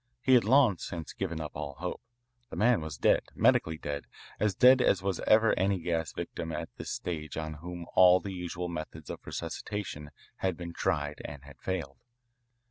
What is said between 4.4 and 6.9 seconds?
dead as ever was any gas victim at this